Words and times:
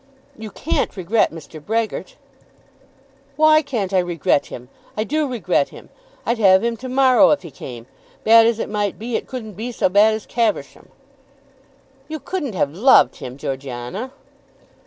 "You 0.35 0.49
can't 0.49 0.97
regret 0.97 1.31
Mr. 1.31 1.63
Brehgert!" 1.63 2.15
"Why 3.35 3.61
can't 3.61 3.93
I 3.93 3.99
regret 3.99 4.47
him? 4.47 4.69
I 4.97 5.03
do 5.03 5.27
regret 5.27 5.69
him. 5.69 5.89
I'd 6.25 6.39
have 6.39 6.63
him 6.63 6.75
to 6.77 6.89
morrow 6.89 7.29
if 7.29 7.43
he 7.43 7.51
came. 7.51 7.85
Bad 8.23 8.47
as 8.47 8.57
it 8.57 8.67
might 8.69 8.97
be, 8.97 9.15
it 9.15 9.27
couldn't 9.27 9.53
be 9.53 9.71
so 9.71 9.89
bad 9.89 10.15
as 10.15 10.25
Caversham." 10.25 10.89
"You 12.07 12.19
couldn't 12.19 12.55
have 12.55 12.73
loved 12.73 13.17
him, 13.17 13.37
Georgiana." 13.37 14.11